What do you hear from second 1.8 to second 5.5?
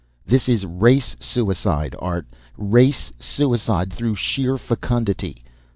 Art. Race suicide through sheer fecundity.